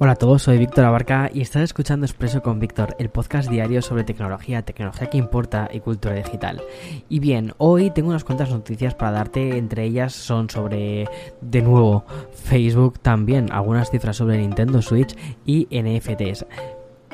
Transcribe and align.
Hola 0.00 0.12
a 0.12 0.16
todos, 0.16 0.42
soy 0.42 0.58
Víctor 0.58 0.86
Abarca 0.86 1.30
y 1.32 1.40
estás 1.40 1.62
escuchando 1.62 2.04
Expreso 2.04 2.42
con 2.42 2.58
Víctor, 2.58 2.96
el 2.98 3.10
podcast 3.10 3.48
diario 3.48 3.80
sobre 3.80 4.02
tecnología, 4.02 4.62
tecnología 4.62 5.08
que 5.08 5.18
importa 5.18 5.68
y 5.72 5.78
cultura 5.78 6.16
digital. 6.16 6.60
Y 7.08 7.20
bien, 7.20 7.52
hoy 7.58 7.92
tengo 7.92 8.08
unas 8.08 8.24
cuantas 8.24 8.50
noticias 8.50 8.96
para 8.96 9.12
darte, 9.12 9.56
entre 9.56 9.84
ellas 9.84 10.12
son 10.12 10.50
sobre, 10.50 11.08
de 11.40 11.62
nuevo, 11.62 12.04
Facebook 12.32 12.98
también, 12.98 13.52
algunas 13.52 13.92
cifras 13.92 14.16
sobre 14.16 14.38
Nintendo 14.38 14.82
Switch 14.82 15.16
y 15.46 15.68
NFTs. 15.70 16.44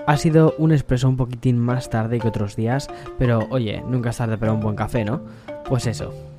Ha 0.07 0.17
sido 0.17 0.55
un 0.57 0.73
expreso 0.73 1.07
un 1.07 1.19
poquitín 1.19 1.59
más 1.59 1.91
tarde 1.91 2.19
que 2.19 2.29
otros 2.29 2.57
días, 2.57 2.89
pero 3.19 3.47
oye, 3.51 3.83
nunca 3.87 4.09
es 4.09 4.17
tarde 4.17 4.39
para 4.39 4.55
un 4.55 4.61
buen 4.61 4.75
café, 4.75 5.05
¿no? 5.05 5.21
Pues 5.69 5.87
eso. 5.87 6.30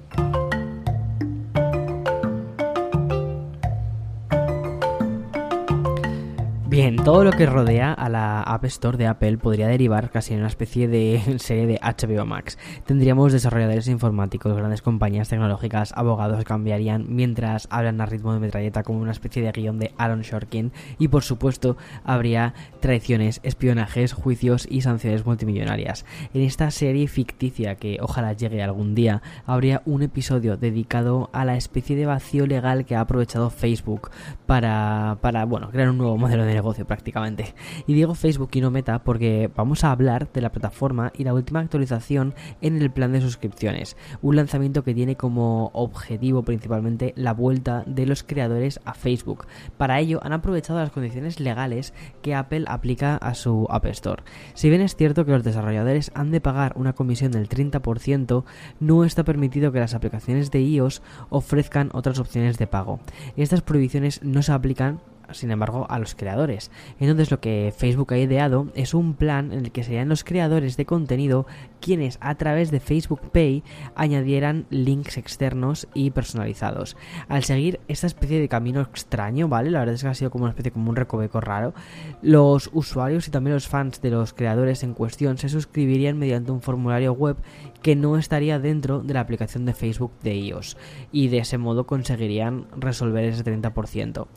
Bien, 6.72 6.96
todo 6.96 7.26
lo 7.26 7.32
que 7.32 7.46
rodea 7.46 7.92
a 7.92 8.08
la 8.08 8.42
App 8.42 8.64
Store 8.64 8.98
de 8.98 9.06
Apple 9.06 9.38
podría 9.38 9.68
derivar 9.68 10.10
casi 10.10 10.34
en 10.34 10.40
una 10.40 10.48
especie 10.48 10.88
de 10.88 11.22
serie 11.40 11.68
de 11.68 11.82
HBO 11.82 12.26
Max. 12.26 12.58
Tendríamos 12.86 13.34
desarrolladores 13.34 13.90
informáticos, 13.90 14.56
grandes 14.56 14.82
compañías 14.82 15.28
tecnológicas, 15.28 15.92
abogados 15.98 16.46
cambiarían 16.46 17.08
mientras 17.10 17.68
hablan 17.72 18.00
a 18.00 18.06
ritmo 18.06 18.34
de 18.34 18.40
metralleta 18.40 18.84
como 18.84 19.02
una 19.02 19.12
especie 19.12 19.44
de 19.44 19.52
guion 19.52 19.80
de 19.80 19.92
Aaron 19.98 20.22
Shorkin 20.22 20.72
y 20.98 21.10
por 21.10 21.24
supuesto 21.24 21.76
habría 22.06 22.54
traiciones, 22.80 23.42
espionajes, 23.44 24.14
juicios 24.14 24.66
y 24.72 24.80
sanciones 24.80 25.26
multimillonarias. 25.26 26.06
En 26.34 26.42
esta 26.42 26.72
serie 26.72 27.10
ficticia 27.10 27.76
que 27.76 27.98
ojalá 28.00 28.32
llegue 28.32 28.64
algún 28.64 28.96
día, 28.96 29.22
habría 29.46 29.82
un 29.84 30.04
episodio 30.04 30.56
dedicado 30.56 31.30
a 31.34 31.44
la 31.44 31.58
especie 31.58 31.98
de 31.98 32.06
vacío 32.06 32.48
legal 32.48 32.86
que 32.86 32.96
ha 32.96 33.02
aprovechado 33.02 33.50
Facebook 33.50 34.10
para, 34.46 35.18
para 35.20 35.44
bueno, 35.44 35.70
crear 35.70 35.90
un 35.90 35.98
nuevo 35.98 36.18
modelo 36.18 36.46
de 36.46 36.62
negocio 36.62 36.62
prácticamente. 36.86 37.54
Y 37.88 37.94
digo 37.94 38.16
Facebook 38.16 38.50
y 38.54 38.62
no 38.62 38.72
Meta 38.72 39.00
porque 39.00 39.50
vamos 39.56 39.84
a 39.84 39.92
hablar 39.92 40.32
de 40.32 40.42
la 40.42 40.52
plataforma 40.52 41.12
y 41.18 41.24
la 41.24 41.34
última 41.34 41.60
actualización 41.60 42.34
en 42.62 42.82
el 42.82 42.92
plan 42.92 43.12
de 43.12 43.22
suscripciones. 43.22 43.98
Un 44.22 44.36
lanzamiento 44.36 44.84
que 44.84 44.94
tiene 44.94 45.16
como 45.16 45.72
objetivo 45.74 46.44
principalmente 46.44 47.14
la 47.16 47.34
vuelta 47.34 47.84
de 47.86 48.06
los 48.06 48.24
creadores 48.24 48.80
a 48.86 48.94
Facebook. 48.94 49.46
Para 49.78 50.00
ello 50.00 50.20
han 50.24 50.34
aprovechado 50.34 50.80
las 50.80 50.92
condiciones 50.92 51.40
legales 51.40 51.94
que 52.22 52.36
Apple 52.36 52.66
aplica 52.68 53.18
a 53.18 53.34
su 53.34 53.68
App 53.70 53.86
Store. 53.88 54.24
Si 54.54 54.70
bien 54.70 54.82
es 54.82 54.96
cierto 54.96 55.26
que 55.26 55.32
los 55.32 55.44
desarrolladores 55.44 56.12
han 56.16 56.32
de 56.32 56.42
pagar 56.42 56.74
una 56.76 56.94
comisión 56.94 57.32
del 57.32 57.50
30%, 57.50 58.44
no 58.80 59.04
está 59.04 59.24
permitido 59.24 59.72
que 59.72 59.80
las 59.80 59.94
aplicaciones 59.94 60.52
de 60.52 60.62
iOS 60.62 61.02
ofrezcan 61.30 61.90
otras 61.94 62.20
opciones 62.20 62.58
de 62.58 62.68
pago. 62.68 63.00
Estas 63.36 63.62
prohibiciones 63.62 64.24
no 64.24 64.42
se 64.42 64.52
aplican 64.52 65.00
sin 65.34 65.52
embargo, 65.52 65.86
a 65.90 66.00
los 66.00 66.16
creadores. 66.16 66.72
Entonces 67.00 67.32
lo 67.32 67.40
que 67.40 67.74
Facebook 67.76 68.14
ha 68.14 68.18
ideado 68.18 68.68
es 68.76 68.94
un 68.94 69.14
plan 69.14 69.52
en 69.52 69.60
el 69.60 69.72
que 69.72 69.84
serían 69.84 70.10
los 70.10 70.24
creadores 70.24 70.78
de 70.78 70.86
contenido 70.86 71.46
quienes 71.82 72.18
a 72.22 72.36
través 72.36 72.72
de 72.72 72.80
Facebook 72.80 73.32
Pay 73.32 73.64
añadieran 73.96 74.66
links 74.70 75.18
externos 75.18 75.88
y 75.94 76.12
personalizados. 76.12 76.96
Al 77.28 77.44
seguir 77.44 77.82
esta 77.88 78.08
especie 78.08 78.40
de 78.40 78.48
camino 78.48 78.82
extraño, 78.82 79.50
¿vale? 79.50 79.72
La 79.72 79.80
verdad 79.80 79.96
es 79.96 80.04
que 80.04 80.08
ha 80.08 80.14
sido 80.14 80.32
como 80.32 80.46
una 80.46 80.52
especie 80.52 80.72
como 80.72 80.90
un 80.90 80.96
recoveco 80.96 81.42
raro. 81.42 81.74
Los 82.22 82.70
usuarios 82.72 83.28
y 83.28 83.32
también 83.32 83.56
los 83.56 83.68
fans 83.68 84.02
de 84.02 84.12
los 84.12 84.34
creadores 84.34 84.84
en 84.84 84.94
cuestión 84.94 85.38
se 85.38 85.50
suscribirían 85.50 86.18
mediante 86.18 86.52
un 86.52 86.62
formulario 86.62 87.14
web 87.14 87.38
que 87.82 87.96
no 87.96 88.18
estaría 88.18 88.60
dentro 88.60 89.00
de 89.00 89.14
la 89.14 89.22
aplicación 89.22 89.66
de 89.66 89.74
Facebook 89.74 90.14
de 90.22 90.36
iOS 90.36 90.78
y 91.12 91.28
de 91.30 91.40
ese 91.40 91.58
modo 91.58 91.86
conseguirían 91.86 92.68
resolver 92.78 93.26
ese 93.26 93.44
30%. 93.44 94.28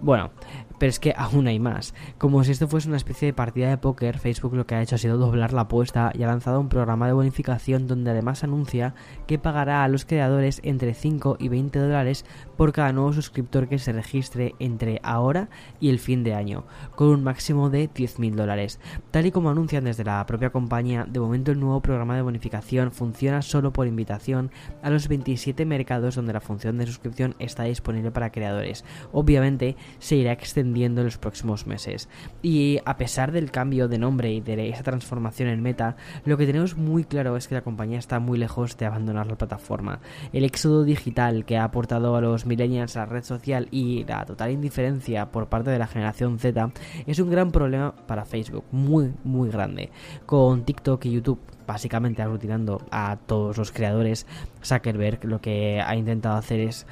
Bueno, 0.00 0.30
pero 0.78 0.90
es 0.90 1.00
que 1.00 1.14
aún 1.16 1.46
hay 1.46 1.58
más. 1.58 1.94
Como 2.18 2.42
si 2.44 2.52
esto 2.52 2.68
fuese 2.68 2.88
una 2.88 2.96
especie 2.96 3.26
de 3.26 3.32
partida 3.32 3.68
de 3.68 3.78
póker, 3.78 4.18
Facebook 4.18 4.54
lo 4.54 4.66
que 4.66 4.74
ha 4.74 4.82
hecho 4.82 4.96
ha 4.96 4.98
sido 4.98 5.18
doblar 5.18 5.52
la 5.52 5.62
apuesta 5.62 6.12
y 6.14 6.22
ha 6.22 6.26
lanzado 6.26 6.60
un 6.60 6.68
programa 6.68 7.06
de 7.06 7.12
bonificación 7.12 7.86
donde 7.86 8.10
además 8.10 8.44
anuncia 8.44 8.94
que 9.26 9.38
pagará 9.38 9.84
a 9.84 9.88
los 9.88 10.04
creadores 10.04 10.60
entre 10.64 10.94
5 10.94 11.36
y 11.38 11.48
20 11.48 11.78
dólares 11.78 12.24
por 12.56 12.72
cada 12.72 12.92
nuevo 12.92 13.12
suscriptor 13.12 13.68
que 13.68 13.78
se 13.78 13.92
registre 13.92 14.54
entre 14.58 15.00
ahora 15.02 15.48
y 15.80 15.90
el 15.90 15.98
fin 15.98 16.24
de 16.24 16.34
año, 16.34 16.64
con 16.94 17.08
un 17.08 17.24
máximo 17.24 17.70
de 17.70 17.90
10.000 17.90 18.34
dólares. 18.34 18.80
Tal 19.10 19.26
y 19.26 19.30
como 19.30 19.50
anuncian 19.50 19.84
desde 19.84 20.04
la 20.04 20.24
propia 20.26 20.50
compañía, 20.50 21.06
de 21.08 21.20
momento 21.20 21.52
el 21.52 21.60
nuevo 21.60 21.80
programa 21.80 22.16
de 22.16 22.22
bonificación 22.22 22.92
funciona 22.92 23.42
solo 23.42 23.72
por 23.72 23.86
invitación 23.86 24.50
a 24.82 24.90
los 24.90 25.08
27 25.08 25.64
mercados 25.64 26.14
donde 26.14 26.32
la 26.32 26.40
función 26.40 26.78
de 26.78 26.86
suscripción 26.86 27.34
está 27.38 27.64
disponible 27.64 28.10
para 28.10 28.30
creadores. 28.30 28.84
Obviamente 29.12 29.76
se 29.98 30.16
irá 30.16 30.32
extendiendo 30.32 30.65
en 30.74 31.04
los 31.04 31.18
próximos 31.18 31.66
meses. 31.66 32.08
Y 32.42 32.78
a 32.84 32.96
pesar 32.96 33.32
del 33.32 33.50
cambio 33.50 33.88
de 33.88 33.98
nombre 33.98 34.32
y 34.32 34.40
de 34.40 34.68
esa 34.68 34.82
transformación 34.82 35.48
en 35.48 35.62
Meta, 35.62 35.96
lo 36.24 36.36
que 36.36 36.46
tenemos 36.46 36.76
muy 36.76 37.04
claro 37.04 37.36
es 37.36 37.48
que 37.48 37.54
la 37.54 37.62
compañía 37.62 37.98
está 37.98 38.18
muy 38.18 38.38
lejos 38.38 38.76
de 38.76 38.86
abandonar 38.86 39.26
la 39.26 39.36
plataforma. 39.36 40.00
El 40.32 40.44
éxodo 40.44 40.84
digital 40.84 41.44
que 41.44 41.56
ha 41.56 41.64
aportado 41.64 42.16
a 42.16 42.20
los 42.20 42.46
millennials 42.46 42.96
a 42.96 43.00
la 43.00 43.06
red 43.06 43.24
social 43.24 43.68
y 43.70 44.04
la 44.04 44.24
total 44.24 44.50
indiferencia 44.50 45.30
por 45.30 45.48
parte 45.48 45.70
de 45.70 45.78
la 45.78 45.86
generación 45.86 46.38
Z 46.38 46.70
es 47.06 47.18
un 47.18 47.30
gran 47.30 47.50
problema 47.52 47.94
para 48.06 48.24
Facebook, 48.24 48.64
muy 48.72 49.12
muy 49.24 49.50
grande. 49.50 49.90
Con 50.26 50.64
TikTok 50.64 51.04
y 51.06 51.12
YouTube 51.12 51.40
básicamente 51.66 52.22
aglutinando 52.22 52.80
a 52.90 53.16
todos 53.26 53.58
los 53.58 53.72
creadores, 53.72 54.26
Zuckerberg 54.64 55.24
lo 55.24 55.40
que 55.40 55.80
ha 55.80 55.96
intentado 55.96 56.36
hacer 56.36 56.60
es 56.60 56.86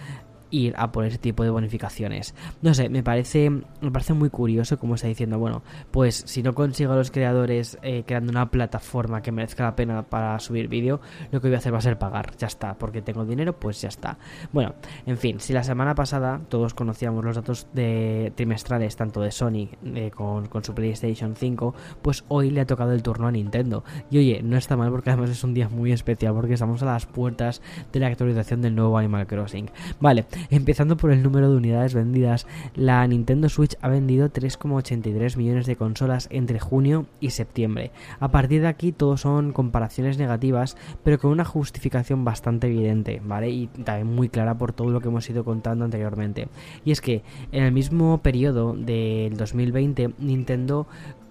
ir 0.54 0.74
a 0.76 0.92
por 0.92 1.04
ese 1.04 1.18
tipo 1.18 1.42
de 1.42 1.50
bonificaciones. 1.50 2.34
No 2.62 2.74
sé, 2.74 2.88
me 2.88 3.02
parece, 3.02 3.50
me 3.50 3.90
parece 3.92 4.14
muy 4.14 4.30
curioso 4.30 4.78
como 4.78 4.94
está 4.94 5.08
diciendo, 5.08 5.38
bueno, 5.38 5.62
pues 5.90 6.22
si 6.26 6.42
no 6.42 6.54
consigo 6.54 6.92
a 6.92 6.96
los 6.96 7.10
creadores 7.10 7.78
eh, 7.82 8.04
creando 8.06 8.30
una 8.30 8.50
plataforma 8.50 9.20
que 9.20 9.32
merezca 9.32 9.64
la 9.64 9.76
pena 9.76 10.02
para 10.02 10.38
subir 10.38 10.68
vídeo, 10.68 11.00
lo 11.32 11.40
que 11.40 11.48
voy 11.48 11.56
a 11.56 11.58
hacer 11.58 11.74
va 11.74 11.78
a 11.78 11.82
ser 11.82 11.98
pagar, 11.98 12.36
ya 12.36 12.46
está, 12.46 12.74
porque 12.74 13.02
tengo 13.02 13.24
dinero, 13.24 13.58
pues 13.58 13.80
ya 13.80 13.88
está. 13.88 14.18
Bueno, 14.52 14.74
en 15.06 15.18
fin, 15.18 15.40
si 15.40 15.52
la 15.52 15.64
semana 15.64 15.94
pasada 15.94 16.40
todos 16.48 16.74
conocíamos 16.74 17.24
los 17.24 17.36
datos 17.36 17.66
de 17.72 18.32
trimestrales 18.36 18.96
tanto 18.96 19.20
de 19.20 19.32
Sony 19.32 19.68
eh, 19.84 20.10
con, 20.14 20.46
con 20.46 20.62
su 20.62 20.74
PlayStation 20.74 21.34
5, 21.34 21.74
pues 22.02 22.24
hoy 22.28 22.50
le 22.50 22.60
ha 22.60 22.66
tocado 22.66 22.92
el 22.92 23.02
turno 23.02 23.26
a 23.26 23.32
Nintendo. 23.32 23.84
Y 24.10 24.18
oye, 24.18 24.40
no 24.42 24.56
está 24.56 24.76
mal 24.76 24.90
porque 24.90 25.10
además 25.10 25.30
es 25.30 25.42
un 25.42 25.54
día 25.54 25.68
muy 25.68 25.92
especial 25.92 26.34
porque 26.34 26.54
estamos 26.54 26.82
a 26.82 26.86
las 26.86 27.06
puertas 27.06 27.60
de 27.92 28.00
la 28.00 28.06
actualización 28.06 28.62
del 28.62 28.74
nuevo 28.74 28.98
Animal 28.98 29.26
Crossing. 29.26 29.70
Vale, 30.00 30.26
Empezando 30.50 30.96
por 30.96 31.10
el 31.10 31.22
número 31.22 31.50
de 31.50 31.56
unidades 31.56 31.94
vendidas, 31.94 32.46
la 32.74 33.06
Nintendo 33.06 33.48
Switch 33.48 33.76
ha 33.80 33.88
vendido 33.88 34.30
3,83 34.30 35.36
millones 35.36 35.66
de 35.66 35.76
consolas 35.76 36.28
entre 36.30 36.60
junio 36.60 37.06
y 37.20 37.30
septiembre. 37.30 37.90
A 38.20 38.30
partir 38.30 38.62
de 38.62 38.68
aquí 38.68 38.92
todo 38.92 39.16
son 39.16 39.52
comparaciones 39.52 40.18
negativas, 40.18 40.76
pero 41.02 41.18
con 41.18 41.30
una 41.30 41.44
justificación 41.44 42.24
bastante 42.24 42.66
evidente, 42.66 43.20
¿vale? 43.24 43.50
Y 43.50 43.66
también 43.66 44.14
muy 44.14 44.28
clara 44.28 44.56
por 44.56 44.72
todo 44.72 44.90
lo 44.90 45.00
que 45.00 45.08
hemos 45.08 45.28
ido 45.28 45.44
contando 45.44 45.84
anteriormente. 45.84 46.48
Y 46.84 46.92
es 46.92 47.00
que 47.00 47.22
en 47.52 47.64
el 47.64 47.72
mismo 47.72 48.18
periodo 48.18 48.74
del 48.74 49.36
2020 49.36 50.14
Nintendo 50.18 50.86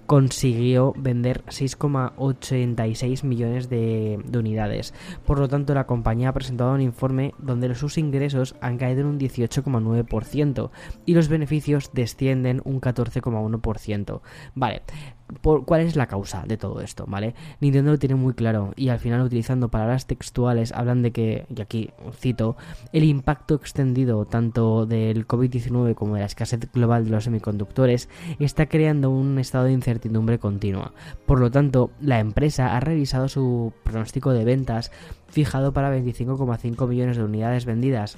consiguió 0.06 0.94
vender 0.98 1.44
6,86 1.46 3.24
millones 3.24 3.70
de, 3.70 4.20
unidades. 4.38 4.94
Por 5.26 5.40
lo 5.40 5.48
tanto, 5.48 5.74
la 5.74 5.86
compañía 5.86 6.30
ha 6.30 6.34
presentado 6.34 6.74
un 6.74 6.82
informe 6.82 7.34
donde 7.38 7.74
sus 7.76 7.98
ingresos 7.98 8.56
han 8.62 8.78
caído 8.78 9.02
en 9.02 9.08
un 9.08 9.20
18,9% 9.20 10.70
y 11.06 11.14
los 11.14 11.28
beneficios 11.28 11.92
descienden 11.94 12.62
un 12.66 12.82
14,1%. 12.82 14.22
Vale, 14.56 14.82
¿Cuál 15.42 15.82
es 15.82 15.96
la 15.96 16.08
causa 16.08 16.44
de 16.46 16.58
todo 16.58 16.82
esto? 16.82 17.06
¿Vale? 17.08 17.36
Nintendo 17.60 17.92
lo 17.92 18.00
tiene 18.00 18.16
muy 18.16 18.34
claro 18.34 18.74
y 18.76 18.90
al 18.90 19.00
final 19.00 19.22
utilizando 19.22 19.70
palabras 19.70 20.08
textuales 20.08 20.72
hablan 20.72 21.02
de 21.02 21.12
que, 21.12 21.46
y 21.56 21.62
aquí 21.62 21.90
cito, 22.14 22.56
el 22.92 23.04
impacto 23.04 23.56
extendido 23.56 24.26
tanto 24.26 24.86
del 24.86 25.28
COVID-19 25.28 25.96
como 25.96 26.16
de 26.16 26.22
la 26.22 26.28
escasez 26.28 26.72
global 26.72 27.06
de 27.06 27.12
los 27.12 27.24
semiconductores 27.24 28.10
está 28.40 28.68
creando 28.68 29.10
un 29.10 29.40
estado 29.40 29.66
de 29.66 29.74
incertidumbre 29.74 30.40
continua. 30.40 30.94
Por 31.26 31.40
lo 31.40 31.52
tanto, 31.52 31.92
la 32.00 32.20
empresa 32.20 32.76
ha 32.76 32.80
revisado 32.80 33.28
su 33.28 33.74
pronóstico 33.84 34.32
de 34.32 34.46
ventas 34.46 34.92
fijado 35.28 35.74
para 35.74 35.96
25,5 35.96 36.88
millones 36.88 37.18
de 37.18 37.24
unidades 37.24 37.66
vendidas 37.66 38.18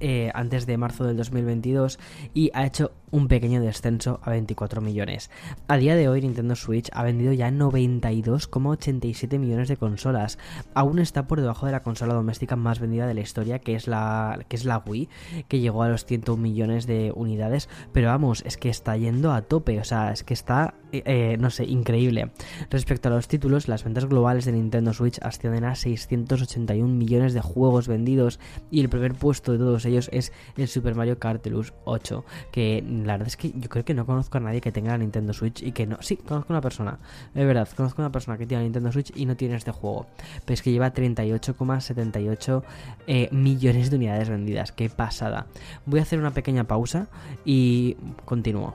eh, 0.00 0.30
antes 0.34 0.66
de 0.66 0.78
marzo 0.78 1.04
del 1.04 1.16
2022 1.16 1.98
y 2.32 2.50
ha 2.54 2.66
hecho 2.66 2.92
un 3.12 3.28
pequeño 3.28 3.60
descenso 3.60 4.18
a 4.24 4.30
24 4.30 4.80
millones. 4.80 5.30
A 5.68 5.76
día 5.76 5.94
de 5.94 6.08
hoy 6.08 6.22
Nintendo 6.22 6.56
Switch 6.56 6.88
ha 6.92 7.04
vendido 7.04 7.32
ya 7.32 7.50
92,87 7.50 9.38
millones 9.38 9.68
de 9.68 9.76
consolas. 9.76 10.38
Aún 10.74 10.98
está 10.98 11.28
por 11.28 11.40
debajo 11.40 11.66
de 11.66 11.72
la 11.72 11.84
consola 11.84 12.14
doméstica 12.14 12.56
más 12.56 12.80
vendida 12.80 13.06
de 13.06 13.14
la 13.14 13.20
historia, 13.20 13.60
que 13.60 13.74
es 13.74 13.86
la, 13.86 14.40
que 14.48 14.56
es 14.56 14.64
la 14.64 14.82
Wii, 14.84 15.08
que 15.46 15.60
llegó 15.60 15.82
a 15.82 15.88
los 15.88 16.06
101 16.06 16.42
millones 16.42 16.86
de 16.86 17.12
unidades. 17.14 17.68
Pero 17.92 18.08
vamos, 18.08 18.42
es 18.46 18.56
que 18.56 18.70
está 18.70 18.96
yendo 18.96 19.32
a 19.32 19.42
tope, 19.42 19.78
o 19.78 19.84
sea, 19.84 20.10
es 20.12 20.24
que 20.24 20.32
está, 20.34 20.74
eh, 20.90 21.02
eh, 21.04 21.36
no 21.38 21.50
sé, 21.50 21.64
increíble. 21.64 22.30
Respecto 22.70 23.08
a 23.08 23.12
los 23.12 23.28
títulos, 23.28 23.68
las 23.68 23.84
ventas 23.84 24.06
globales 24.06 24.46
de 24.46 24.52
Nintendo 24.52 24.94
Switch 24.94 25.18
ascienden 25.20 25.64
a 25.64 25.74
681 25.74 26.88
millones 26.88 27.34
de 27.34 27.42
juegos 27.42 27.88
vendidos 27.88 28.40
y 28.70 28.80
el 28.80 28.88
primer 28.88 29.14
puesto 29.14 29.52
de 29.52 29.58
todos 29.58 29.84
ellos 29.84 30.08
es 30.12 30.32
el 30.56 30.68
Super 30.68 30.94
Mario 30.94 31.18
Kart 31.18 31.44
Deluxe 31.44 31.74
8, 31.84 32.24
que 32.50 32.82
la 33.06 33.14
verdad 33.14 33.28
es 33.28 33.36
que 33.36 33.52
yo 33.54 33.68
creo 33.68 33.84
que 33.84 33.94
no 33.94 34.06
conozco 34.06 34.38
a 34.38 34.40
nadie 34.40 34.60
que 34.60 34.72
tenga 34.72 34.92
la 34.92 34.98
Nintendo 34.98 35.32
Switch 35.32 35.62
y 35.62 35.72
que 35.72 35.86
no... 35.86 35.98
Sí, 36.00 36.16
conozco 36.16 36.52
a 36.52 36.56
una 36.56 36.60
persona, 36.60 36.98
es 37.34 37.46
verdad, 37.46 37.68
conozco 37.76 38.02
a 38.02 38.06
una 38.06 38.12
persona 38.12 38.38
que 38.38 38.46
tiene 38.46 38.62
la 38.62 38.64
Nintendo 38.64 38.92
Switch 38.92 39.12
y 39.14 39.26
no 39.26 39.36
tiene 39.36 39.56
este 39.56 39.70
juego, 39.70 40.06
pero 40.44 40.54
es 40.54 40.62
que 40.62 40.72
lleva 40.72 40.92
38,78 40.92 42.62
eh, 43.06 43.28
millones 43.32 43.90
de 43.90 43.96
unidades 43.96 44.28
vendidas, 44.28 44.72
qué 44.72 44.88
pasada. 44.88 45.46
Voy 45.86 46.00
a 46.00 46.02
hacer 46.02 46.18
una 46.18 46.32
pequeña 46.32 46.64
pausa 46.64 47.08
y 47.44 47.96
continúo. 48.24 48.74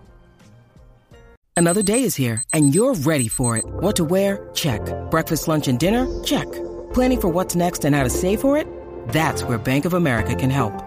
Another 1.56 1.82
day 1.82 2.04
is 2.04 2.16
here 2.16 2.44
and 2.54 2.76
you're 2.76 2.94
ready 2.94 3.28
for 3.28 3.58
it. 3.58 3.66
What 3.82 3.96
to 3.96 4.06
wear? 4.06 4.50
Check. 4.54 4.82
Breakfast, 5.10 5.48
lunch 5.48 5.68
and 5.68 5.80
dinner? 5.80 6.06
Check. 6.24 6.46
Planning 6.94 7.22
for 7.22 7.30
what's 7.30 7.56
next 7.56 7.84
and 7.84 7.96
how 7.96 8.04
to 8.04 8.10
save 8.10 8.42
for 8.42 8.58
it? 8.58 8.68
That's 9.10 9.44
where 9.44 9.58
Bank 9.58 9.86
of 9.86 9.94
America 9.94 10.36
can 10.36 10.52
help. 10.52 10.87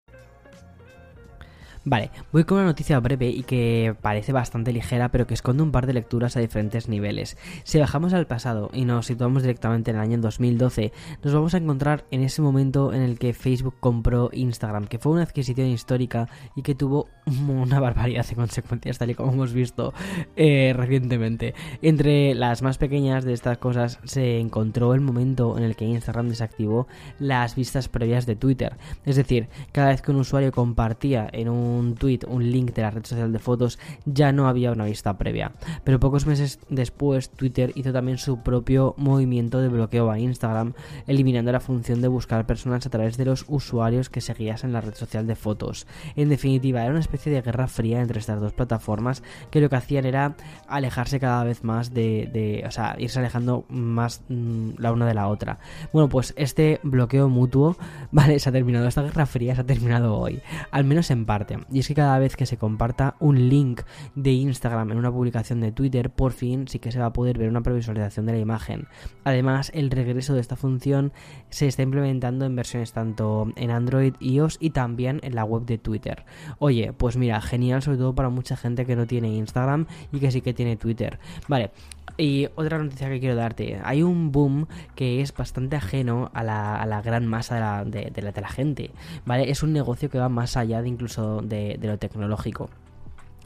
Vale, 1.83 2.11
voy 2.31 2.43
con 2.43 2.59
una 2.59 2.67
noticia 2.67 2.99
breve 2.99 3.29
y 3.29 3.41
que 3.41 3.95
parece 4.01 4.31
bastante 4.31 4.71
ligera, 4.71 5.09
pero 5.09 5.25
que 5.25 5.33
esconde 5.33 5.63
un 5.63 5.71
par 5.71 5.87
de 5.87 5.93
lecturas 5.93 6.37
a 6.37 6.39
diferentes 6.39 6.87
niveles. 6.87 7.37
Si 7.63 7.79
bajamos 7.79 8.13
al 8.13 8.27
pasado 8.27 8.69
y 8.71 8.85
nos 8.85 9.07
situamos 9.07 9.41
directamente 9.41 9.89
en 9.89 9.97
el 9.97 10.03
año 10.03 10.19
2012, 10.19 10.91
nos 11.23 11.33
vamos 11.33 11.55
a 11.55 11.57
encontrar 11.57 12.05
en 12.11 12.21
ese 12.21 12.43
momento 12.43 12.93
en 12.93 13.01
el 13.01 13.17
que 13.17 13.33
Facebook 13.33 13.77
compró 13.79 14.29
Instagram, 14.31 14.85
que 14.85 14.99
fue 14.99 15.13
una 15.13 15.23
adquisición 15.23 15.69
histórica 15.69 16.29
y 16.55 16.61
que 16.61 16.75
tuvo 16.75 17.07
una 17.47 17.79
barbaridad 17.79 18.27
de 18.27 18.35
consecuencias, 18.35 18.99
tal 18.99 19.09
y 19.09 19.15
como 19.15 19.33
hemos 19.33 19.51
visto 19.51 19.91
eh, 20.35 20.73
recientemente. 20.77 21.55
Entre 21.81 22.35
las 22.35 22.61
más 22.61 22.77
pequeñas 22.77 23.25
de 23.25 23.33
estas 23.33 23.57
cosas 23.57 23.97
se 24.03 24.37
encontró 24.37 24.93
el 24.93 25.01
momento 25.01 25.57
en 25.57 25.63
el 25.63 25.75
que 25.75 25.85
Instagram 25.85 26.29
desactivó 26.29 26.87
las 27.17 27.55
vistas 27.55 27.89
previas 27.89 28.27
de 28.27 28.35
Twitter. 28.35 28.77
Es 29.03 29.15
decir, 29.15 29.49
cada 29.71 29.89
vez 29.89 30.03
que 30.03 30.11
un 30.11 30.17
usuario 30.17 30.51
compartía 30.51 31.27
en 31.33 31.49
un 31.49 31.70
un 31.77 31.95
tweet, 31.95 32.19
un 32.27 32.51
link 32.51 32.73
de 32.73 32.81
la 32.81 32.91
red 32.91 33.05
social 33.05 33.31
de 33.31 33.39
fotos, 33.39 33.79
ya 34.05 34.31
no 34.31 34.47
había 34.47 34.71
una 34.71 34.85
vista 34.85 35.17
previa. 35.17 35.53
Pero 35.83 35.99
pocos 35.99 36.25
meses 36.25 36.59
después, 36.69 37.29
Twitter 37.29 37.71
hizo 37.75 37.91
también 37.91 38.17
su 38.17 38.41
propio 38.41 38.93
movimiento 38.97 39.59
de 39.59 39.69
bloqueo 39.69 40.11
a 40.11 40.19
Instagram, 40.19 40.73
eliminando 41.07 41.51
la 41.51 41.59
función 41.59 42.01
de 42.01 42.07
buscar 42.07 42.45
personas 42.45 42.85
a 42.85 42.89
través 42.89 43.17
de 43.17 43.25
los 43.25 43.45
usuarios 43.47 44.09
que 44.09 44.21
seguías 44.21 44.63
en 44.63 44.73
la 44.73 44.81
red 44.81 44.93
social 44.93 45.27
de 45.27 45.35
fotos. 45.35 45.87
En 46.15 46.29
definitiva, 46.29 46.81
era 46.81 46.91
una 46.91 46.99
especie 46.99 47.31
de 47.31 47.41
guerra 47.41 47.67
fría 47.67 48.01
entre 48.01 48.19
estas 48.19 48.39
dos 48.39 48.53
plataformas 48.53 49.23
que 49.49 49.61
lo 49.61 49.69
que 49.69 49.75
hacían 49.75 50.05
era 50.05 50.35
alejarse 50.67 51.19
cada 51.19 51.43
vez 51.43 51.63
más 51.63 51.93
de, 51.93 52.63
o 52.67 52.71
sea, 52.71 52.95
irse 52.99 53.19
alejando 53.19 53.65
más 53.69 54.21
mm, 54.29 54.71
la 54.77 54.91
una 54.91 55.05
de 55.05 55.13
la 55.13 55.27
otra. 55.27 55.59
Bueno, 55.93 56.09
pues 56.09 56.33
este 56.37 56.79
bloqueo 56.83 57.29
mutuo, 57.29 57.77
vale, 58.11 58.39
se 58.39 58.49
ha 58.49 58.51
terminado, 58.51 58.87
esta 58.87 59.01
guerra 59.01 59.25
fría 59.25 59.55
se 59.55 59.61
ha 59.61 59.65
terminado 59.65 60.17
hoy, 60.17 60.41
al 60.71 60.83
menos 60.83 61.11
en 61.11 61.25
parte. 61.25 61.59
Y 61.71 61.79
es 61.79 61.87
que 61.87 61.95
cada 61.95 62.17
vez 62.19 62.35
que 62.35 62.45
se 62.45 62.57
comparta 62.57 63.15
un 63.19 63.49
link 63.49 63.81
de 64.15 64.31
Instagram 64.31 64.91
en 64.91 64.97
una 64.97 65.11
publicación 65.11 65.61
de 65.61 65.71
Twitter, 65.71 66.09
por 66.09 66.31
fin 66.31 66.67
sí 66.67 66.79
que 66.79 66.91
se 66.91 66.99
va 66.99 67.07
a 67.07 67.13
poder 67.13 67.37
ver 67.37 67.49
una 67.49 67.61
previsualización 67.61 68.25
de 68.25 68.33
la 68.33 68.39
imagen. 68.39 68.87
Además, 69.23 69.71
el 69.73 69.91
regreso 69.91 70.33
de 70.33 70.41
esta 70.41 70.55
función 70.55 71.11
se 71.49 71.67
está 71.67 71.83
implementando 71.83 72.45
en 72.45 72.55
versiones 72.55 72.93
tanto 72.93 73.51
en 73.55 73.71
Android, 73.71 74.13
iOS 74.19 74.57
y 74.59 74.71
también 74.71 75.19
en 75.23 75.35
la 75.35 75.43
web 75.43 75.65
de 75.65 75.77
Twitter. 75.77 76.25
Oye, 76.59 76.93
pues 76.93 77.17
mira, 77.17 77.41
genial 77.41 77.81
sobre 77.81 77.97
todo 77.97 78.15
para 78.15 78.29
mucha 78.29 78.55
gente 78.55 78.85
que 78.85 78.95
no 78.95 79.07
tiene 79.07 79.33
Instagram 79.35 79.87
y 80.11 80.19
que 80.19 80.31
sí 80.31 80.41
que 80.41 80.53
tiene 80.53 80.77
Twitter. 80.77 81.19
Vale, 81.47 81.71
y 82.17 82.47
otra 82.55 82.77
noticia 82.77 83.09
que 83.09 83.19
quiero 83.19 83.35
darte, 83.35 83.79
hay 83.83 84.03
un 84.03 84.31
boom 84.31 84.67
que 84.95 85.21
es 85.21 85.33
bastante 85.33 85.75
ajeno 85.75 86.29
a 86.33 86.43
la, 86.43 87.01
gran 87.03 87.27
masa 87.27 87.55
de 87.55 87.61
la, 87.61 87.83
de, 87.83 88.41
la, 88.41 88.49
gente, 88.49 88.91
¿vale? 89.25 89.49
Es 89.49 89.63
un 89.63 89.73
negocio 89.73 90.09
que 90.09 90.19
va 90.19 90.29
más 90.29 90.57
allá 90.57 90.81
de 90.81 90.89
incluso 90.89 91.41
de 91.41 91.79
lo 91.81 91.97
tecnológico. 91.97 92.69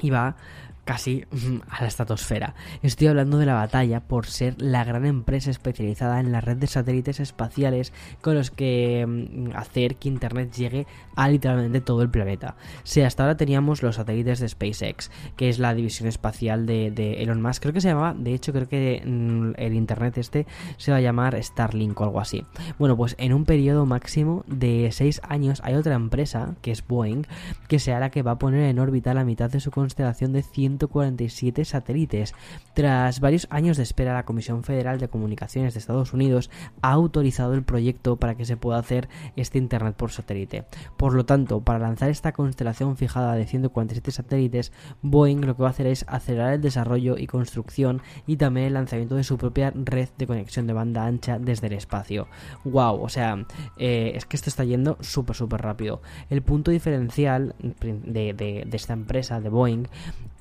Y 0.01 0.09
va 0.09 0.35
casi 0.85 1.25
a 1.69 1.81
la 1.81 1.87
estratosfera. 1.87 2.55
Estoy 2.83 3.07
hablando 3.07 3.37
de 3.37 3.47
la 3.47 3.55
batalla 3.55 3.99
por 3.99 4.27
ser 4.27 4.55
la 4.61 4.83
gran 4.83 5.05
empresa 5.05 5.49
especializada 5.49 6.19
en 6.19 6.31
la 6.31 6.41
red 6.41 6.57
de 6.57 6.67
satélites 6.67 7.19
espaciales 7.19 7.91
con 8.21 8.35
los 8.35 8.51
que 8.51 9.05
mm, 9.05 9.55
hacer 9.55 9.97
que 9.97 10.07
Internet 10.07 10.53
llegue 10.53 10.87
a 11.15 11.27
literalmente 11.27 11.81
todo 11.81 12.03
el 12.03 12.09
planeta. 12.09 12.55
Si 12.83 13.01
hasta 13.01 13.23
ahora 13.23 13.35
teníamos 13.35 13.81
los 13.81 13.95
satélites 13.95 14.39
de 14.39 14.47
SpaceX, 14.47 15.11
que 15.35 15.49
es 15.49 15.59
la 15.59 15.73
división 15.73 16.07
espacial 16.07 16.65
de, 16.65 16.85
Elon 17.21 17.41
Musk, 17.41 17.63
creo 17.63 17.73
que 17.73 17.81
se 17.81 17.89
llamaba, 17.89 18.13
de 18.13 18.33
hecho 18.33 18.53
creo 18.53 18.67
que 18.67 19.01
mm, 19.05 19.53
el 19.57 19.73
Internet 19.73 20.17
este 20.17 20.45
se 20.77 20.91
va 20.91 20.97
a 20.97 21.01
llamar 21.01 21.41
Starlink 21.41 21.99
o 21.99 22.03
algo 22.03 22.19
así. 22.19 22.45
Bueno, 22.77 22.95
pues 22.95 23.15
en 23.17 23.33
un 23.33 23.45
periodo 23.45 23.85
máximo 23.85 24.43
de 24.47 24.89
6 24.91 25.21
años 25.27 25.61
hay 25.63 25.73
otra 25.73 25.95
empresa, 25.95 26.55
que 26.61 26.71
es 26.71 26.85
Boeing, 26.85 27.23
que 27.67 27.79
será 27.79 27.99
la 27.99 28.11
que 28.11 28.21
va 28.21 28.31
a 28.31 28.39
poner 28.39 28.69
en 28.69 28.77
órbita 28.77 29.13
la 29.15 29.25
mitad 29.25 29.49
de 29.49 29.59
su 29.59 29.71
constelación 29.71 30.31
de 30.31 30.43
100 30.43 30.74
147 30.77 31.65
satélites. 31.65 32.33
Tras 32.73 33.19
varios 33.19 33.47
años 33.49 33.77
de 33.77 33.83
espera, 33.83 34.13
la 34.13 34.25
Comisión 34.25 34.63
Federal 34.63 34.99
de 34.99 35.07
Comunicaciones 35.07 35.73
de 35.73 35.79
Estados 35.79 36.13
Unidos 36.13 36.49
ha 36.81 36.91
autorizado 36.91 37.53
el 37.53 37.63
proyecto 37.63 38.17
para 38.17 38.35
que 38.35 38.45
se 38.45 38.57
pueda 38.57 38.79
hacer 38.79 39.07
este 39.35 39.57
Internet 39.57 39.95
por 39.95 40.11
satélite. 40.11 40.65
Por 40.97 41.13
lo 41.13 41.25
tanto, 41.25 41.61
para 41.61 41.79
lanzar 41.79 42.09
esta 42.09 42.33
constelación 42.33 42.97
fijada 42.97 43.35
de 43.35 43.45
147 43.45 44.11
satélites, 44.11 44.71
Boeing 45.01 45.45
lo 45.45 45.55
que 45.55 45.63
va 45.63 45.69
a 45.69 45.71
hacer 45.71 45.87
es 45.87 46.05
acelerar 46.07 46.53
el 46.53 46.61
desarrollo 46.61 47.17
y 47.17 47.27
construcción 47.27 48.01
y 48.27 48.37
también 48.37 48.67
el 48.67 48.73
lanzamiento 48.73 49.15
de 49.15 49.23
su 49.23 49.37
propia 49.37 49.71
red 49.73 50.09
de 50.17 50.27
conexión 50.27 50.67
de 50.67 50.73
banda 50.73 51.05
ancha 51.05 51.39
desde 51.39 51.67
el 51.67 51.73
espacio. 51.73 52.27
¡Wow! 52.63 53.01
O 53.01 53.09
sea, 53.09 53.45
eh, 53.77 54.13
es 54.15 54.25
que 54.25 54.35
esto 54.35 54.49
está 54.49 54.63
yendo 54.63 54.97
súper, 55.01 55.35
súper 55.35 55.61
rápido. 55.61 56.01
El 56.29 56.41
punto 56.41 56.71
diferencial 56.71 57.55
de, 57.59 58.33
de 58.33 58.75
esta 58.75 58.93
empresa, 58.93 59.39
de 59.39 59.49
Boeing, 59.49 59.87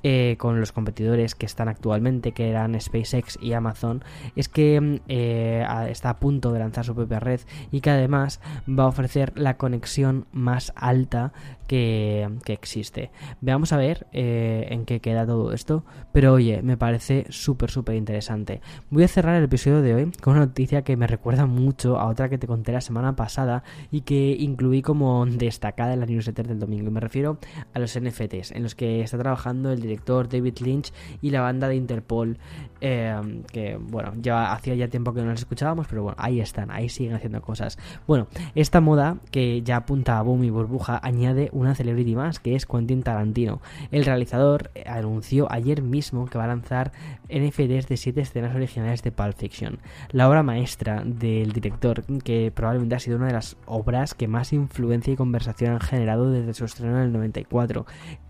eh, 0.07 0.37
con 0.39 0.61
los 0.61 0.71
competidores 0.71 1.35
que 1.35 1.47
están 1.47 1.69
actualmente, 1.69 2.33
que 2.33 2.51
eran 2.51 2.79
SpaceX 2.79 3.39
y 3.41 3.55
Amazon, 3.55 4.05
es 4.37 4.51
que 4.51 4.79
mm, 4.79 4.97
eh, 5.09 5.67
está 5.89 6.11
a 6.11 6.21
punto 6.21 6.53
de 6.53 6.59
lanzar 6.59 6.85
su 6.85 6.95
propia 6.95 7.21
red 7.21 7.41
y 7.73 7.81
que 7.81 7.89
además 7.89 8.41
va 8.69 8.85
a 8.85 8.89
ofrecer 8.89 9.33
la 9.35 9.57
conexión 9.57 10.27
más 10.31 10.75
alta 10.77 11.33
que, 11.67 12.29
existe. 12.47 13.11
Veamos 13.41 13.73
a 13.73 13.77
ver 13.77 14.07
eh, 14.13 14.67
en 14.71 14.85
qué 14.85 15.01
queda 15.01 15.27
todo 15.27 15.53
esto, 15.53 15.85
pero 16.13 16.35
oye, 16.35 16.63
me 16.63 16.77
parece 16.77 17.27
súper, 17.31 17.71
súper 17.71 17.97
interesante. 17.97 18.61
Voy 18.91 19.05
a 19.05 19.09
cerrar 19.09 19.37
el 19.37 19.45
episodio 19.45 19.83
de 19.83 19.95
hoy 19.95 20.13
con 20.21 20.35
una 20.35 20.47
noticia 20.47 20.83
que 20.83 20.97
me 20.97 21.07
recuerda 21.07 21.47
mucho 21.47 21.99
a 21.99 22.07
otra 22.07 22.29
que 22.29 22.39
te 22.39 22.47
conté 22.47 22.73
la 22.73 22.81
semana 22.81 23.17
pasada 23.17 23.65
y 23.91 24.03
que 24.03 24.37
incluí 24.39 24.83
como 24.83 25.27
destacada 25.27 25.95
en 25.95 26.01
la 26.01 26.07
newsletter 26.07 26.47
del 26.47 26.59
domingo. 26.59 26.89
Y 26.89 26.91
me 26.91 27.01
refiero 27.01 27.39
a 27.73 27.79
los 27.79 27.99
NFTs, 27.99 28.53
en 28.53 28.63
los 28.63 28.75
que 28.75 29.01
está 29.01 29.19
trabajando 29.19 29.73
el 29.73 29.81
director 29.81 30.29
David 30.29 30.59
Lynch 30.61 30.93
y 31.23 31.31
la 31.31 31.41
banda 31.41 31.69
de 31.69 31.77
Interpol, 31.77 32.39
eh, 32.81 33.43
que 33.53 33.77
bueno, 33.77 34.13
ya 34.21 34.53
hacía 34.53 34.75
ya 34.75 34.89
tiempo 34.89 35.13
que 35.13 35.23
no 35.23 35.31
los 35.31 35.41
escuchábamos, 35.41 35.87
pero 35.89 36.03
bueno, 36.03 36.17
ahí 36.19 36.41
están, 36.41 36.71
ahí 36.71 36.89
siguen 36.89 37.15
haciendo 37.15 37.41
cosas. 37.43 37.79
Bueno, 38.07 38.29
esta 38.55 38.81
moda 38.81 39.19
que 39.31 39.63
ya 39.63 39.77
apunta 39.77 40.19
a 40.19 40.23
boom 40.23 40.45
y 40.45 40.51
burbuja 40.51 41.01
añade 41.03 41.51
una 41.55 41.75
celebrity 41.75 42.15
más, 42.15 42.41
que 42.41 42.55
es 42.55 42.67
Quentin 42.67 43.03
Tarantino. 43.03 43.63
El 43.91 44.05
realizador 44.05 44.71
anunció 44.85 45.51
ayer 45.51 45.81
mismo 45.81 46.27
que 46.27 46.37
va 46.37 46.45
a 46.45 46.49
lanzar 46.49 46.93
NFTs 47.29 47.89
de 47.89 47.97
7 47.97 48.21
escenas 48.21 48.55
originales 48.55 49.03
de 49.03 49.13
Pulp 49.13 49.37
Fiction, 49.37 49.79
la 50.11 50.29
obra 50.29 50.43
maestra 50.43 51.03
del 51.05 51.53
director, 51.53 52.05
que 52.23 52.53
probablemente 52.55 52.97
ha 52.97 53.01
sido 53.01 53.17
una 53.17 53.29
de 53.29 53.33
las 53.33 53.57
obras 53.67 54.15
que 54.15 54.29
más 54.29 54.53
influencia 54.53 55.13
y 55.13 55.17
conversación 55.17 55.73
han 55.73 55.81
generado 55.81 56.31
desde 56.31 56.55
su 56.55 56.65
estreno 56.65 56.99
en 56.99 57.05
el 57.05 57.13
94 57.13 57.87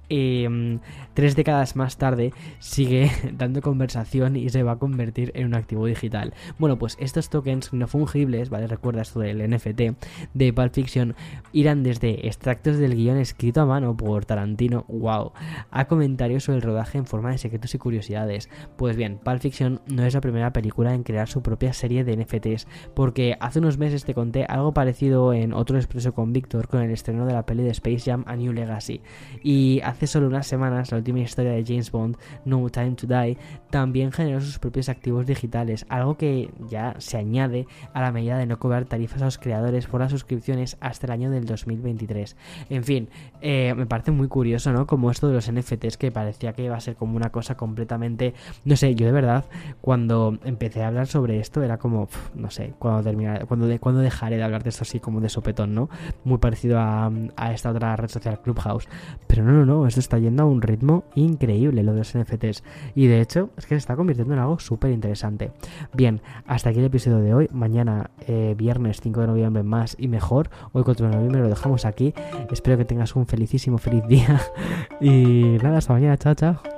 em, 0.08 0.80
tres 1.14 1.36
décadas 1.36 1.76
más 1.76 1.96
tarde 1.96 2.32
sigue 2.58 3.10
dando 3.32 3.62
conversación 3.62 4.36
y 4.36 4.48
se 4.48 4.62
va 4.62 4.72
a 4.72 4.78
convertir 4.78 5.32
en 5.34 5.46
un 5.46 5.54
activo 5.54 5.86
digital. 5.86 6.34
Bueno, 6.58 6.78
pues 6.78 6.96
estos 7.00 7.30
tokens 7.30 7.72
no 7.72 7.86
fungibles, 7.86 8.50
¿vale? 8.50 8.66
Recuerda 8.66 9.02
esto 9.02 9.20
del 9.20 9.48
NFT 9.48 9.96
de 10.34 10.52
Pulp 10.52 10.72
Fiction, 10.72 11.14
irán 11.52 11.82
desde 11.82 12.26
extractos 12.26 12.78
del 12.78 12.94
guion 12.94 13.18
escrito 13.18 13.60
a 13.60 13.66
mano 13.66 13.96
por 13.96 14.24
Tarantino, 14.24 14.84
wow, 14.88 15.32
a 15.70 15.84
comentarios 15.86 16.44
sobre 16.44 16.56
el 16.56 16.62
rodaje 16.62 16.98
en 16.98 17.06
forma 17.06 17.30
de 17.30 17.38
secretos 17.38 17.74
y 17.74 17.78
curiosidades. 17.78 18.48
Pues 18.76 18.96
bien, 18.96 19.18
Pulp 19.22 19.40
Fiction 19.40 19.80
no 19.86 20.04
es 20.04 20.14
la 20.14 20.20
primera 20.20 20.52
película 20.52 20.94
en 20.94 21.02
crear 21.02 21.28
su 21.28 21.42
propia 21.42 21.72
serie 21.72 22.04
de 22.04 22.16
NFTs, 22.16 22.66
porque 22.94 23.36
hace 23.40 23.58
unos 23.58 23.78
meses 23.78 24.04
te 24.04 24.14
conté 24.14 24.44
algo 24.44 24.74
parecido 24.74 25.32
en 25.32 25.52
otro 25.52 25.76
expreso 25.76 26.12
con 26.12 26.32
Víctor 26.32 26.68
con 26.68 26.82
el 26.82 26.90
estreno 26.90 27.26
de 27.26 27.32
la 27.32 27.46
peli 27.46 27.62
de 27.62 27.70
Space 27.70 28.10
Jam 28.10 28.24
A 28.26 28.36
New 28.36 28.52
Legacy. 28.52 29.00
Y 29.42 29.80
hace 29.84 29.93
solo 30.06 30.26
unas 30.26 30.46
semanas, 30.46 30.90
la 30.90 30.98
última 30.98 31.20
historia 31.20 31.52
de 31.52 31.64
James 31.64 31.90
Bond, 31.90 32.16
No 32.44 32.68
Time 32.68 32.92
to 32.92 33.06
Die, 33.06 33.36
también 33.70 34.12
generó 34.12 34.40
sus 34.40 34.58
propios 34.58 34.88
activos 34.88 35.26
digitales, 35.26 35.86
algo 35.88 36.16
que 36.16 36.50
ya 36.68 36.94
se 36.98 37.16
añade 37.16 37.66
a 37.92 38.00
la 38.00 38.12
medida 38.12 38.38
de 38.38 38.46
no 38.46 38.58
cobrar 38.58 38.84
tarifas 38.84 39.22
a 39.22 39.26
los 39.26 39.38
creadores 39.38 39.86
por 39.86 40.00
las 40.00 40.10
suscripciones 40.10 40.76
hasta 40.80 41.06
el 41.06 41.12
año 41.12 41.30
del 41.30 41.46
2023. 41.46 42.36
En 42.70 42.84
fin, 42.84 43.08
eh, 43.40 43.74
me 43.76 43.86
parece 43.86 44.10
muy 44.10 44.28
curioso, 44.28 44.72
¿no? 44.72 44.86
Como 44.86 45.10
esto 45.10 45.28
de 45.28 45.34
los 45.34 45.50
NFTs 45.50 45.96
que 45.96 46.10
parecía 46.10 46.52
que 46.52 46.64
iba 46.64 46.76
a 46.76 46.80
ser 46.80 46.96
como 46.96 47.16
una 47.16 47.30
cosa 47.30 47.56
completamente, 47.56 48.34
no 48.64 48.76
sé, 48.76 48.94
yo 48.94 49.06
de 49.06 49.12
verdad 49.12 49.44
cuando 49.80 50.38
empecé 50.44 50.82
a 50.82 50.88
hablar 50.88 51.06
sobre 51.06 51.38
esto 51.38 51.62
era 51.62 51.78
como, 51.78 52.08
no 52.34 52.50
sé, 52.50 52.74
cuando 52.78 53.02
terminar, 53.02 53.46
cuando, 53.46 53.66
de, 53.66 53.78
cuando 53.78 54.00
dejaré 54.00 54.36
de 54.36 54.42
hablar 54.42 54.62
de 54.62 54.70
esto 54.70 54.82
así 54.82 55.00
como 55.00 55.20
de 55.20 55.28
sopetón, 55.28 55.74
¿no? 55.74 55.88
Muy 56.24 56.38
parecido 56.38 56.78
a, 56.78 57.10
a 57.36 57.52
esta 57.52 57.70
otra 57.70 57.96
red 57.96 58.08
social 58.08 58.40
Clubhouse. 58.40 58.88
Pero 59.26 59.44
no, 59.44 59.52
no, 59.52 59.64
no, 59.64 59.83
esto 59.86 60.00
está 60.00 60.18
yendo 60.18 60.42
a 60.42 60.46
un 60.46 60.62
ritmo 60.62 61.04
increíble 61.14 61.82
lo 61.82 61.92
de 61.92 61.98
los 61.98 62.16
NFTs. 62.16 62.62
Y 62.94 63.06
de 63.06 63.20
hecho 63.20 63.50
es 63.56 63.66
que 63.66 63.74
se 63.74 63.78
está 63.78 63.96
convirtiendo 63.96 64.34
en 64.34 64.40
algo 64.40 64.58
súper 64.58 64.90
interesante. 64.90 65.52
Bien, 65.92 66.20
hasta 66.46 66.70
aquí 66.70 66.78
el 66.78 66.86
episodio 66.86 67.18
de 67.18 67.34
hoy. 67.34 67.48
Mañana, 67.52 68.10
eh, 68.26 68.54
viernes 68.56 69.00
5 69.00 69.20
de 69.20 69.26
noviembre, 69.26 69.62
más 69.62 69.96
y 69.98 70.08
mejor. 70.08 70.50
Hoy 70.72 70.82
4 70.84 71.08
de 71.08 71.14
noviembre 71.14 71.42
lo 71.42 71.48
dejamos 71.48 71.84
aquí. 71.84 72.14
Espero 72.50 72.76
que 72.76 72.84
tengas 72.84 73.16
un 73.16 73.26
felicísimo, 73.26 73.78
feliz 73.78 74.06
día. 74.06 74.40
y 75.00 75.58
nada, 75.62 75.78
hasta 75.78 75.92
mañana. 75.92 76.16
Chao, 76.16 76.34
chao. 76.34 76.73